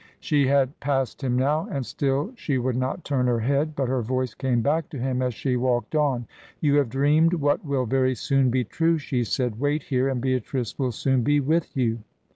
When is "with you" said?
11.39-11.99